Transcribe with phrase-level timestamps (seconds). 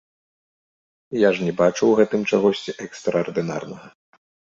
[1.23, 3.93] Я ж не бачу ў гэтым чагосьці экстраардынарнага.